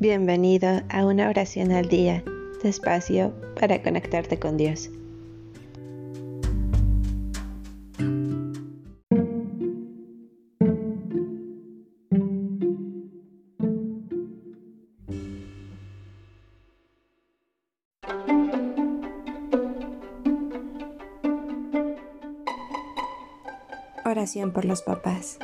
[0.00, 2.24] Bienvenido a una oración al día,
[2.62, 4.88] despacio para conectarte con Dios.
[24.06, 25.38] Oración por los papás.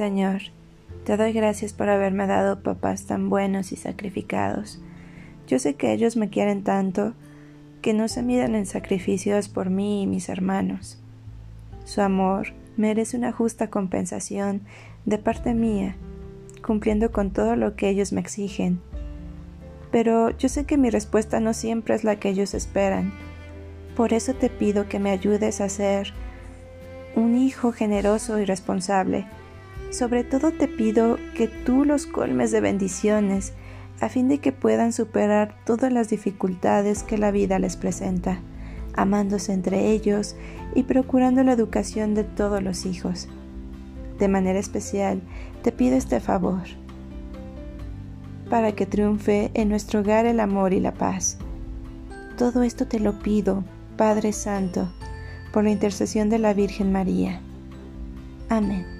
[0.00, 0.40] Señor,
[1.04, 4.80] te doy gracias por haberme dado papás tan buenos y sacrificados.
[5.46, 7.12] Yo sé que ellos me quieren tanto
[7.82, 10.98] que no se miden en sacrificios por mí y mis hermanos.
[11.84, 14.62] Su amor merece una justa compensación
[15.04, 15.96] de parte mía,
[16.66, 18.80] cumpliendo con todo lo que ellos me exigen.
[19.92, 23.12] Pero yo sé que mi respuesta no siempre es la que ellos esperan.
[23.96, 26.14] Por eso te pido que me ayudes a ser
[27.14, 29.26] un hijo generoso y responsable
[29.90, 33.52] sobre todo te pido que tú los colmes de bendiciones,
[34.00, 38.40] a fin de que puedan superar todas las dificultades que la vida les presenta,
[38.94, 40.36] amándose entre ellos
[40.74, 43.28] y procurando la educación de todos los hijos.
[44.18, 45.20] De manera especial,
[45.62, 46.62] te pido este favor,
[48.48, 51.38] para que triunfe en nuestro hogar el amor y la paz.
[52.38, 53.64] Todo esto te lo pido,
[53.96, 54.88] Padre Santo,
[55.52, 57.40] por la intercesión de la Virgen María.
[58.48, 58.99] Amén.